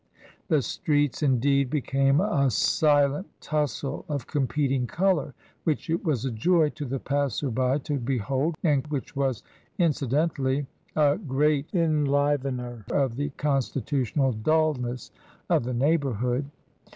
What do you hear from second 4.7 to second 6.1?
colour which it